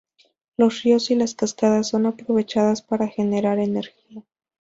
Los 0.57 0.81
ríos 0.81 1.11
y 1.11 1.15
las 1.15 1.35
cascadas 1.35 1.89
son 1.89 2.07
aprovechadas 2.07 2.81
para 2.81 3.07
generar 3.07 3.59
energía. 3.59 4.23